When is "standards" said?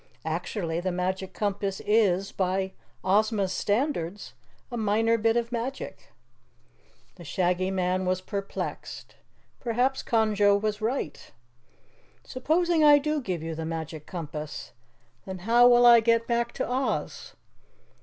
3.53-4.33